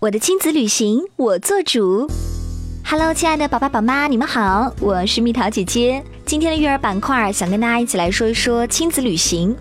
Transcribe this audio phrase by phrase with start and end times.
[0.00, 2.08] 我的亲子旅行，我做主。
[2.84, 6.00] Hello，亲爱的宝爸宝妈，你们好，我是蜜桃姐姐。
[6.24, 9.56] 今天的育儿板块，想跟大家一起来说一说亲子旅行。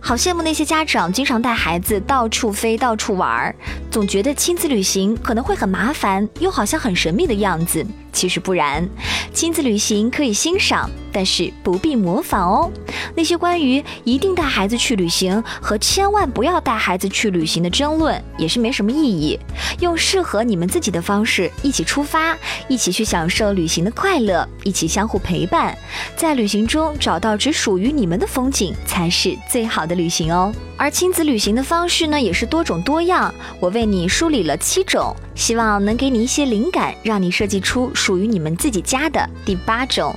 [0.00, 3.54] 好羡慕那些家长经常带孩子到处飞、到处玩儿，
[3.90, 7.84] 总觉得亲子旅行可能会很麻烦，又好像很神秘的样子。
[8.12, 8.86] 其实不然，
[9.32, 12.70] 亲子旅行可以欣赏，但是不必模仿哦。
[13.14, 19.38] 那些关于一定带孩子去旅行和千万不要带孩子去旅行的争论，也是没什么意义。
[19.80, 22.36] 用适合你们自己的方式一起出发，
[22.68, 25.76] 一起去享受旅行的快乐，一起相互陪伴，
[26.14, 30.52] 在旅行中找到只属于你们的风景，才是最好的旅行哦。
[30.76, 33.32] 而亲子旅行的方式呢，也是多种多样。
[33.60, 40.16] 我为你梳理了七种，希望能给你一些灵感，让你设计出属于你们自己家的第八种。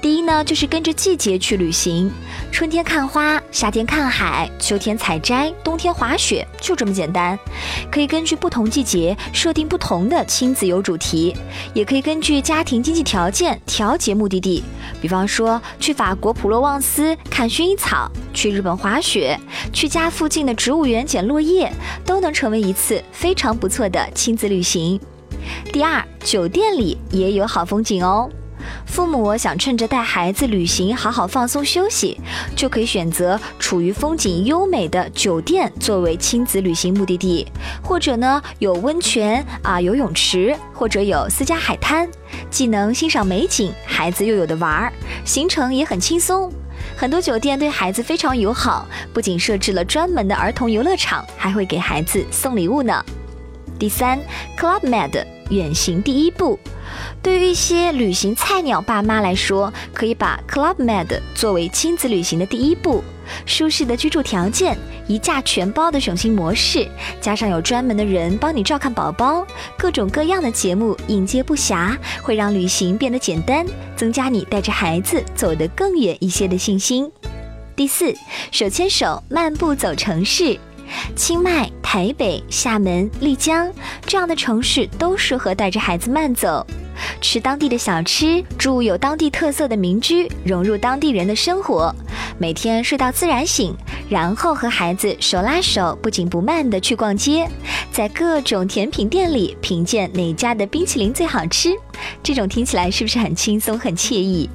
[0.00, 2.10] 第一呢，就是跟着季节去旅行，
[2.52, 7.38] 春天看花，夏天看海，秋天采摘，冬天滑雪，就这么简单。
[7.90, 11.34] 可以根据不同季节设定不同的亲子游主题，
[11.72, 14.62] 也可以根据家庭经济条件调节目的地。
[15.00, 19.38] 比方说，去法国普罗旺斯看薰衣草，去日本滑雪，
[19.72, 21.72] 去家附近的植物园捡落叶，
[22.04, 25.00] 都能成为一次非常不错的亲子旅行。
[25.72, 28.30] 第二，酒店里也有好风景哦。
[28.86, 32.20] 父母想趁着带孩子旅行好好放松休息，
[32.54, 37.46] 就可以选择处于风景优美的酒店作为亲子旅行目的地，
[37.82, 42.08] 或者呢有温泉啊游泳池，或者有私家海滩，
[42.50, 44.92] 既能欣赏美景，孩子又有的玩儿，
[45.24, 46.52] 行程也很轻松。
[46.96, 53.04] 很多酒店对孩子非常友好，不仅设置了专门的儿童游乐场，还会给孩子送礼物呢。
[53.78, 54.18] 第三
[54.56, 56.58] ，Club Med 远行第一步。
[57.22, 63.02] 对于一些旅行菜鸟爸妈来说，可以把 Club Med 作为亲子旅行的第一步。
[63.46, 64.76] 舒适的居住条件，
[65.08, 66.86] 一价全包的省心模式，
[67.22, 69.46] 加上有专门的人帮你照看宝宝，
[69.78, 73.64] 各种各样的节目应接不暇，会让旅行变得简单，
[73.96, 77.10] 增加你带着孩子走得更远一些的信心。
[77.74, 78.14] 第四，
[78.50, 80.58] 手牵手漫步走城市。
[81.16, 83.72] 清迈、台北、厦门、丽江
[84.04, 86.64] 这样的城市都适合带着孩子慢走，
[87.20, 91.94] 吃当地的小吃，住有当地特色的民居，融入当地人的生活，
[92.38, 93.74] 每天睡到自然醒，
[94.08, 97.48] 然后和孩子手拉手，不紧不慢地去逛街，
[97.92, 101.70] 在各种甜品店里品鉴哪家的冰淇淋最好吃。
[102.22, 104.48] 这种听起来是不是很轻松、很惬意？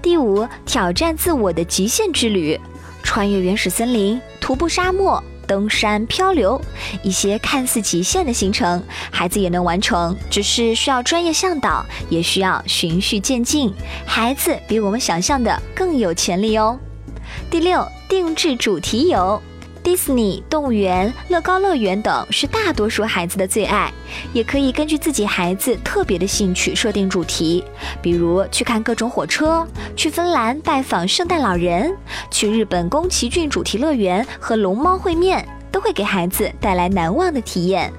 [0.00, 2.58] 第五，挑战自我的极限之旅，
[3.02, 5.22] 穿越原始森林，徒步沙漠。
[5.48, 6.60] 登山漂流，
[7.02, 13.72] 一些看似极限的行程，孩子也能完成，只是需要专业向导，也需要循序渐进。
[14.06, 16.78] 孩子比我们想象的更有潜力哦。
[17.50, 19.42] 第六，定制主题游。
[19.80, 23.90] 迪士尼动物园、乐高乐园等是大多数孩子的最爱，
[24.34, 27.64] 也可以根据自己孩子特别的兴趣设定主题，
[28.02, 29.66] 比如去看各种火车，
[29.96, 31.96] 去芬兰拜访圣诞老人，
[32.38, 37.92] 去日本宫崎骏主题乐园和龙猫会面，都会给孩子带来难忘的体验。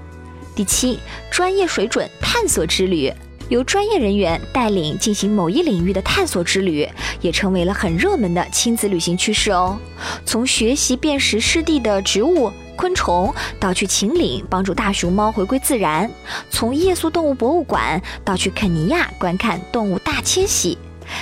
[0.55, 0.97] 第七，
[1.29, 3.11] 专业水准探索之旅。
[3.49, 6.87] 由专业人员带领进行某一领域的探索之旅，
[7.19, 9.77] 也成为了很热门的亲子旅行趋势哦。
[10.23, 16.07] 从学习辨识湿地的植物、昆虫，到去秦岭帮助大熊猫回归自然；
[16.49, 20.77] 从夜宿动物博物馆，到去肯尼亚观看动物大迁徙，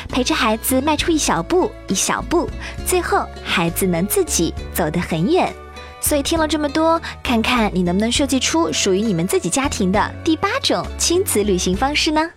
[0.09, 2.49] 陪着孩子迈出一小步一小步，
[2.85, 5.53] 最后孩子能自己走得很远。
[5.99, 12.29] 所以听了这么多，看看你能不能设计出属于你们自己家庭的第八种亲子旅行方式呢？